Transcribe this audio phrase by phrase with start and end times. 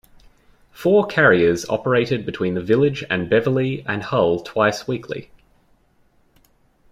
[0.71, 5.29] Four carriers operated between the village and Beverley and Hull twice weekly.